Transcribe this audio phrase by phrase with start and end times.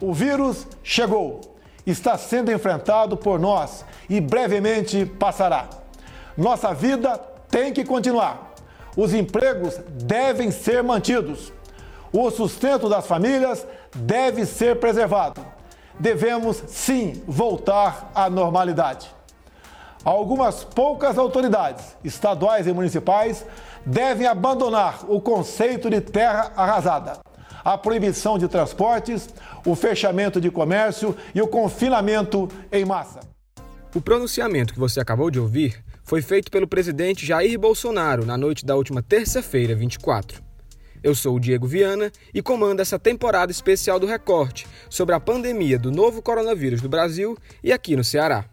[0.00, 1.40] O vírus chegou,
[1.86, 5.68] está sendo enfrentado por nós e brevemente passará.
[6.36, 7.16] Nossa vida
[7.48, 8.54] tem que continuar.
[8.96, 11.52] Os empregos devem ser mantidos.
[12.12, 15.40] O sustento das famílias deve ser preservado.
[15.98, 19.14] Devemos sim voltar à normalidade.
[20.04, 23.44] Algumas poucas autoridades, estaduais e municipais,
[23.84, 27.18] devem abandonar o conceito de terra arrasada,
[27.66, 29.28] a proibição de transportes,
[29.64, 33.18] o fechamento de comércio e o confinamento em massa.
[33.92, 38.64] O pronunciamento que você acabou de ouvir foi feito pelo presidente Jair Bolsonaro na noite
[38.64, 40.40] da última terça-feira, 24.
[41.02, 45.76] Eu sou o Diego Viana e comando essa temporada especial do Recorte sobre a pandemia
[45.76, 48.44] do novo coronavírus no Brasil e aqui no Ceará.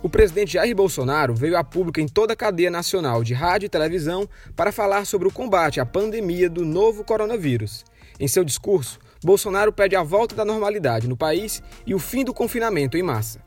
[0.00, 3.68] O presidente Jair Bolsonaro veio a público em toda a cadeia nacional de rádio e
[3.68, 7.84] televisão para falar sobre o combate à pandemia do novo coronavírus.
[8.20, 12.32] Em seu discurso, Bolsonaro pede a volta da normalidade no país e o fim do
[12.32, 13.40] confinamento em massa.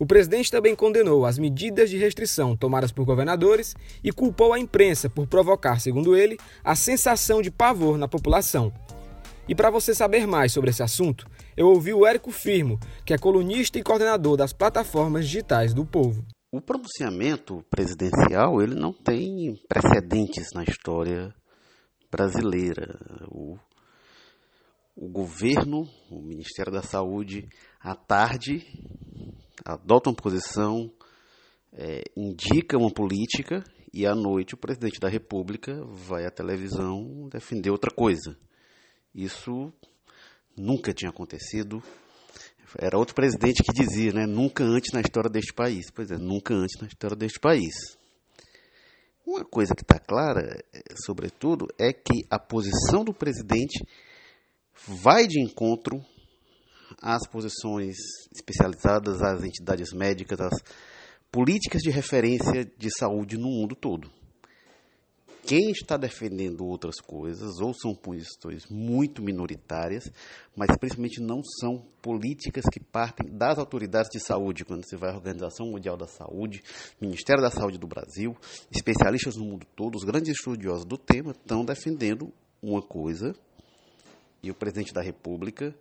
[0.00, 5.10] O presidente também condenou as medidas de restrição tomadas por governadores e culpou a imprensa
[5.10, 8.72] por provocar, segundo ele, a sensação de pavor na população.
[9.46, 11.26] E para você saber mais sobre esse assunto,
[11.58, 16.24] eu ouvi o Érico Firmo, que é colunista e coordenador das plataformas digitais do Povo.
[16.52, 21.34] O pronunciamento presidencial ele não tem precedentes na história
[22.08, 22.96] brasileira.
[23.28, 23.58] O,
[24.94, 27.48] o governo, o Ministério da Saúde,
[27.80, 28.64] à tarde
[29.64, 30.88] adota uma posição,
[31.72, 37.70] é, indica uma política e à noite o presidente da República vai à televisão defender
[37.70, 38.38] outra coisa.
[39.12, 39.72] Isso
[40.60, 41.82] nunca tinha acontecido.
[42.78, 44.26] Era outro presidente que dizia, né?
[44.26, 45.90] Nunca antes na história deste país.
[45.90, 47.74] Pois é, nunca antes na história deste país.
[49.26, 53.86] Uma coisa que está clara, é, sobretudo, é que a posição do presidente
[54.86, 56.04] vai de encontro
[57.02, 57.96] às posições
[58.34, 60.62] especializadas, às entidades médicas, às
[61.30, 64.17] políticas de referência de saúde no mundo todo
[65.48, 70.12] quem está defendendo outras coisas ou são posições muito minoritárias,
[70.54, 75.14] mas principalmente não são políticas que partem das autoridades de saúde, quando você vai à
[75.14, 76.62] Organização Mundial da Saúde,
[77.00, 78.36] Ministério da Saúde do Brasil,
[78.70, 82.30] especialistas no mundo todo, os grandes estudiosos do tema estão defendendo
[82.62, 83.34] uma coisa
[84.42, 85.74] e o presidente da República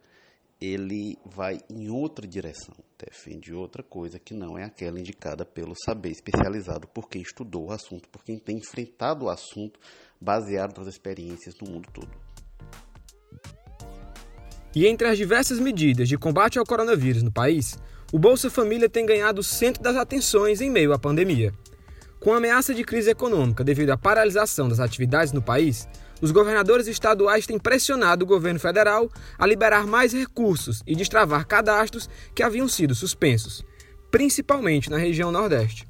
[0.59, 6.09] ele vai em outra direção, defende outra coisa que não é aquela indicada pelo saber
[6.09, 9.79] especializado por quem estudou o assunto, por quem tem enfrentado o assunto
[10.19, 12.09] baseado nas experiências no mundo todo.
[14.75, 17.78] E entre as diversas medidas de combate ao coronavírus no país,
[18.12, 21.53] o Bolsa Família tem ganhado o centro das atenções em meio à pandemia.
[22.19, 25.88] Com a ameaça de crise econômica devido à paralisação das atividades no país,
[26.22, 32.10] os governadores estaduais têm pressionado o governo federal a liberar mais recursos e destravar cadastros
[32.34, 33.64] que haviam sido suspensos,
[34.10, 35.88] principalmente na região Nordeste.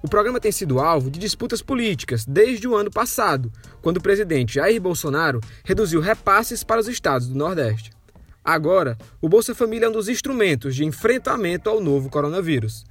[0.00, 3.50] O programa tem sido alvo de disputas políticas desde o ano passado,
[3.82, 7.90] quando o presidente Jair Bolsonaro reduziu repasses para os estados do Nordeste.
[8.44, 12.84] Agora, o Bolsa Família é um dos instrumentos de enfrentamento ao novo coronavírus.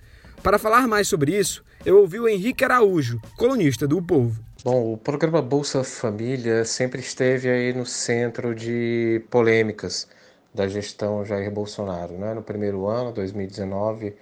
[0.44, 4.47] Para falar mais sobre isso, eu ouvi o Henrique Araújo, colunista do o Povo.
[4.70, 10.10] Bom, o programa Bolsa Família sempre esteve aí no centro de polêmicas
[10.54, 12.16] da gestão Jair Bolsonaro.
[12.16, 12.34] Né?
[12.34, 14.14] No primeiro ano, 2019, uh,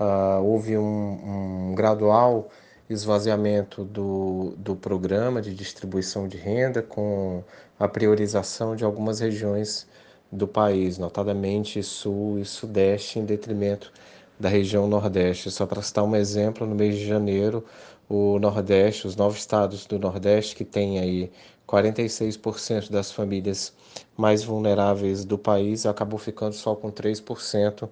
[0.00, 0.80] ah, houve um,
[1.70, 2.50] um, gradual
[2.90, 7.44] esvaziamento do, do programa de distribuição de renda com
[7.78, 9.86] a priorização de algumas regiões
[10.32, 13.92] do país, notadamente Sul e Sudeste, em detrimento
[14.38, 15.50] da região Nordeste.
[15.50, 17.64] Só para citar um exemplo, no mês de janeiro,
[18.08, 21.30] o Nordeste, os nove estados do Nordeste, que tem aí
[21.66, 23.72] 46% das famílias
[24.16, 27.88] mais vulneráveis do país, acabou ficando só com 3%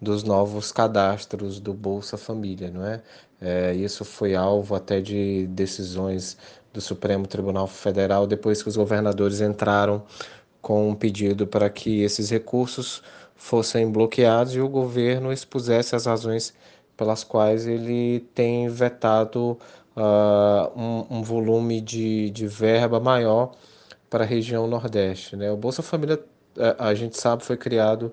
[0.00, 3.02] dos novos cadastros do Bolsa Família, não é?
[3.40, 3.74] é?
[3.74, 6.36] Isso foi alvo até de decisões
[6.72, 10.04] do Supremo Tribunal Federal depois que os governadores entraram
[10.60, 13.02] com um pedido para que esses recursos
[13.36, 16.54] fossem bloqueados e o governo expusesse as razões
[16.96, 19.58] pelas quais ele tem vetado
[19.96, 23.52] uh, um, um, volume de, de verba maior
[24.08, 25.36] para a região Nordeste.
[25.36, 25.50] Né?
[25.50, 26.18] O Bolsa Família,
[26.58, 28.12] a, a gente sabe, foi criado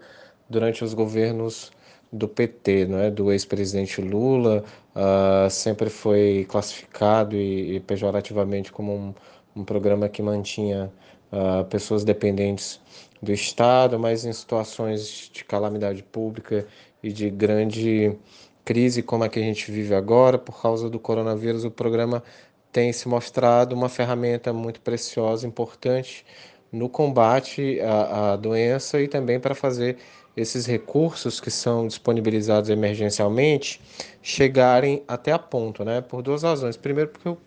[0.49, 1.71] durante os governos
[2.13, 3.09] do PT, não é?
[3.09, 4.63] do ex-presidente Lula,
[4.95, 9.13] uh, sempre foi classificado e, e pejorativamente como um,
[9.55, 10.91] um, programa que mantinha
[11.31, 12.79] uh, pessoas dependentes
[13.19, 16.67] do Estado, mas em situações de calamidade pública
[17.01, 18.15] e de grande
[18.63, 22.23] crise como a que a gente vive agora, por causa do coronavírus, o programa
[22.71, 26.25] tem se mostrado uma ferramenta muito preciosa, importante
[26.73, 29.97] no combate à, à doença e também para fazer
[30.35, 33.79] esses recursos que são disponibilizados emergencialmente
[34.21, 36.01] chegarem até a ponto, né?
[36.01, 36.75] Por duas razões.
[36.75, 37.37] Primeiro, porque o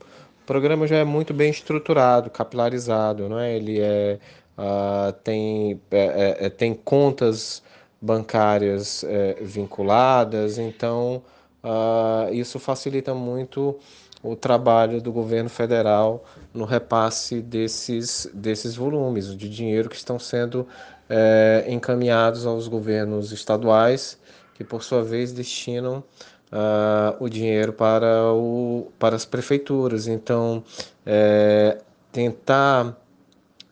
[0.46, 3.56] programa já é muito bem estruturado, capilarizado, não é?
[3.56, 4.18] Ele é,
[4.56, 5.98] uh, tem, é,
[6.40, 7.62] é, é, tem contas
[8.00, 11.22] bancárias é, vinculadas, então
[11.66, 13.76] uh, isso facilita muito
[14.22, 16.24] o trabalho do governo federal
[16.54, 20.66] no repasse desses, desses volumes de dinheiro que estão sendo
[21.08, 24.18] é, encaminhados aos governos estaduais,
[24.54, 26.02] que por sua vez destinam
[26.50, 30.08] uh, o dinheiro para, o, para as prefeituras.
[30.08, 30.64] Então,
[31.04, 31.78] é,
[32.10, 32.96] tentar,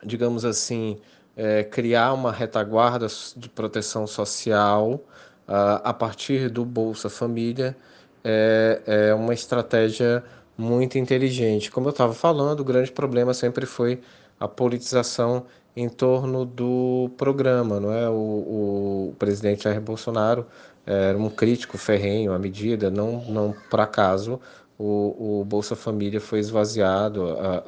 [0.03, 0.97] digamos assim,
[1.35, 5.01] é, criar uma retaguarda de proteção social
[5.47, 7.75] a partir do Bolsa Família
[8.23, 10.23] é, é uma estratégia
[10.57, 11.69] muito inteligente.
[11.69, 14.01] Como eu estava falando, o grande problema sempre foi
[14.39, 15.45] a politização
[15.75, 18.09] em torno do programa, não é?
[18.09, 20.45] O, o presidente Jair Bolsonaro
[20.85, 24.39] era um crítico ferrenho à medida, não, não por acaso
[24.77, 27.63] o, o Bolsa Família foi esvaziado a,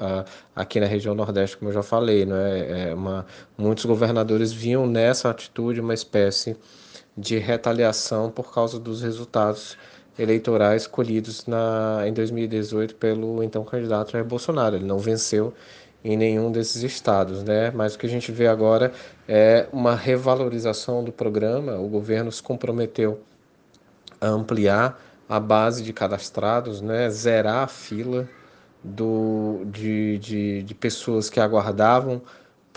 [0.56, 2.90] a, aqui na região Nordeste, como eu já falei, não é?
[2.90, 3.26] é uma,
[3.58, 6.58] muitos governadores viam nessa atitude uma espécie
[7.18, 9.78] de retaliação por causa dos resultados
[10.20, 14.76] eleitorais colhidos na, em 2018 pelo então candidato Jair Bolsonaro.
[14.76, 15.54] Ele não venceu
[16.04, 17.72] em nenhum desses estados, né?
[17.72, 18.92] Mas o que a gente vê agora
[19.28, 21.78] é uma revalorização do programa.
[21.78, 23.20] O governo se comprometeu
[24.22, 27.10] a ampliar a base de cadastrados, né?
[27.10, 28.28] Zerar a fila
[28.84, 32.22] do, de, de, de pessoas que aguardavam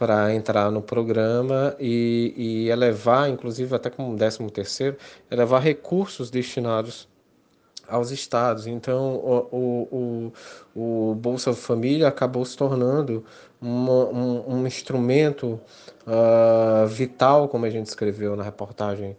[0.01, 4.97] para entrar no programa e, e elevar, inclusive até como décimo terceiro,
[5.31, 7.07] elevar recursos destinados
[7.87, 8.67] aos estados.
[8.67, 10.33] Então, o,
[10.75, 13.23] o, o, Bolsa Família acabou se tornando
[13.61, 15.61] uma, um, um, instrumento
[16.07, 19.15] uh, vital, como a gente escreveu na reportagem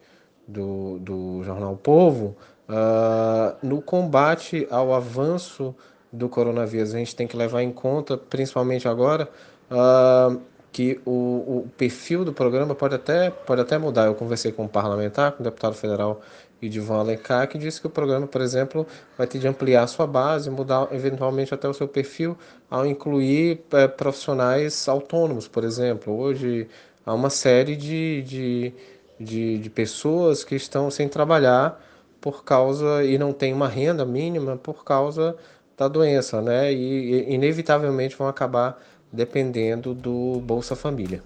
[0.48, 2.36] do, do jornal Povo,
[2.68, 5.76] uh, no combate ao avanço
[6.12, 6.96] do coronavírus.
[6.96, 9.30] A gente tem que levar em conta, principalmente agora,
[9.70, 14.06] uh, que o, o perfil do programa pode até, pode até mudar.
[14.06, 16.22] Eu conversei com um parlamentar, com um deputado federal
[16.62, 18.86] e de Van Alencar, que disse que o programa, por exemplo,
[19.18, 22.38] vai ter de ampliar a sua base, mudar eventualmente até o seu perfil,
[22.70, 26.16] ao incluir é, profissionais autônomos, por exemplo.
[26.18, 26.68] Hoje
[27.06, 28.74] há uma série de, de,
[29.20, 31.84] de, de pessoas que estão sem trabalhar
[32.22, 35.36] por causa e não tem uma renda mínima por causa
[35.76, 36.72] da doença, né?
[36.72, 38.80] E inevitavelmente vão acabar
[39.12, 41.24] dependendo do Bolsa Família.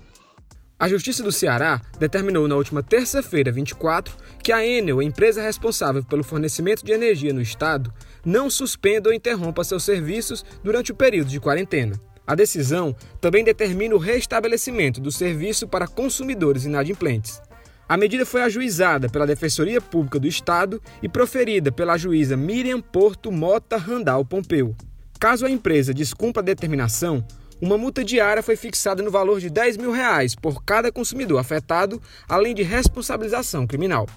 [0.77, 6.23] A Justiça do Ceará determinou na última terça-feira, 24, que a Enel, empresa responsável pelo
[6.23, 7.93] fornecimento de energia no estado,
[8.25, 11.99] não suspenda ou interrompa seus serviços durante o período de quarentena.
[12.27, 17.41] A decisão também determina o restabelecimento do serviço para consumidores inadimplentes.
[17.87, 23.31] A medida foi ajuizada pela Defensoria Pública do Estado e proferida pela juíza Miriam Porto
[23.31, 24.75] Mota Randal Pompeu.
[25.19, 27.23] Caso a empresa descumpra a determinação,
[27.61, 32.01] uma multa diária foi fixada no valor de 10 mil reais por cada consumidor afetado,
[32.27, 34.07] além de responsabilização criminal.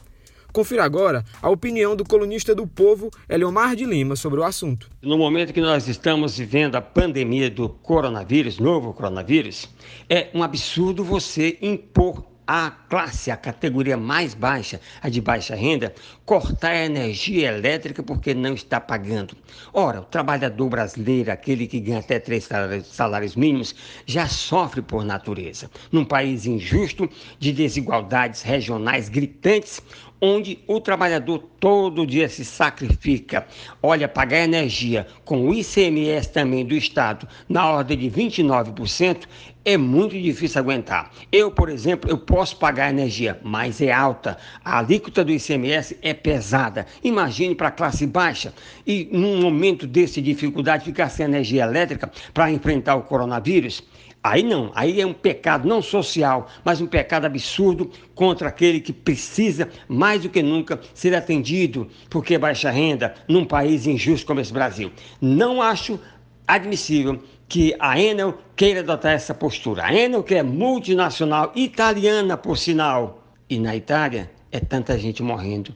[0.53, 4.91] Confira agora a opinião do colunista do Povo, Eliomar de Lima, sobre o assunto.
[5.01, 9.69] No momento que nós estamos vivendo a pandemia do coronavírus, novo coronavírus,
[10.09, 15.95] é um absurdo você impor a classe, a categoria mais baixa, a de baixa renda,
[16.25, 19.37] cortar a energia elétrica porque não está pagando.
[19.71, 22.49] Ora, o trabalhador brasileiro, aquele que ganha até três
[22.85, 23.75] salários mínimos,
[24.07, 25.71] já sofre por natureza.
[25.93, 27.07] Num país injusto,
[27.39, 29.83] de desigualdades regionais gritantes,
[30.21, 33.47] onde o trabalhador todo dia se sacrifica.
[33.83, 39.27] Olha, pagar energia com o ICMS também do Estado na ordem de 29%
[39.65, 41.11] é muito difícil aguentar.
[41.31, 44.39] Eu, por exemplo, eu posso pagar energia, mas é alta.
[44.65, 46.87] A alíquota do ICMS é pesada.
[47.05, 48.55] Imagine para a classe baixa
[48.87, 53.83] e num momento desse de dificuldade ficar sem energia elétrica para enfrentar o coronavírus.
[54.23, 58.93] Aí não, aí é um pecado não social, mas um pecado absurdo contra aquele que
[58.93, 64.41] precisa mais do que nunca ser atendido, porque é baixa renda num país injusto como
[64.41, 64.91] esse Brasil.
[65.21, 66.01] Não acho
[66.47, 69.85] admissível que a Enel queira adotar essa postura.
[69.85, 75.73] A Enel, que é multinacional italiana, por sinal, e na Itália é tanta gente morrendo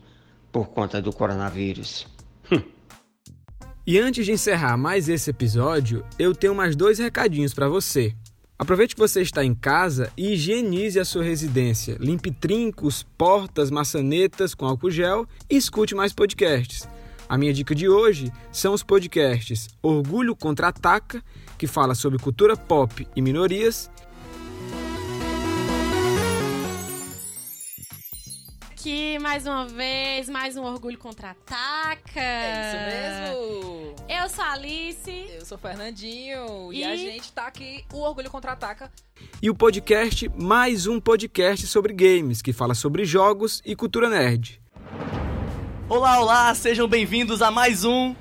[0.50, 2.06] por conta do coronavírus.
[2.50, 2.61] Hum.
[3.87, 8.14] E antes de encerrar mais esse episódio, eu tenho mais dois recadinhos para você.
[8.59, 11.97] Aproveite que você está em casa e higienize a sua residência.
[11.99, 16.88] Limpe trincos, portas, maçanetas com álcool gel e escute mais podcasts.
[17.28, 21.23] A minha dica de hoje são os podcasts Orgulho Contra-Ataca,
[21.56, 23.90] que fala sobre cultura pop e minorias,
[28.83, 32.21] aqui mais uma vez, mais um Orgulho Contra-Ataca.
[32.21, 33.95] É isso mesmo.
[34.09, 35.27] Eu sou a Alice.
[35.39, 36.73] Eu sou o Fernandinho.
[36.73, 38.91] E, E- a gente tá aqui, o Orgulho Contra-Ataca.
[39.41, 44.61] E o podcast Mais um Podcast sobre Games, que fala sobre jogos e cultura nerd.
[45.89, 48.17] Olá, olá, sejam bem-vindos a mais um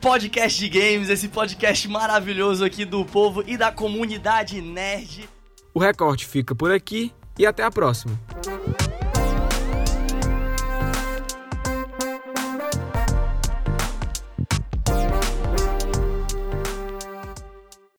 [0.00, 5.28] podcast de games, esse podcast maravilhoso aqui do povo e da comunidade nerd.
[5.74, 8.18] O recorte fica por aqui e até a próxima.